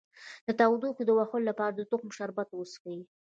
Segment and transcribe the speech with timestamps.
[0.47, 2.97] د تودوخې د وهلو لپاره د تخم شربت وڅښئ